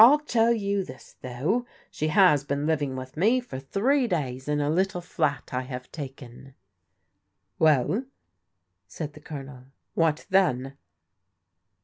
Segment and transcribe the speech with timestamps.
[0.01, 4.59] "I'll tell you this, though; she has been living with me for three days in
[4.59, 6.55] a little flat I have taken."
[7.59, 8.05] "Well,"
[8.87, 10.75] said the Colonel, "what then?"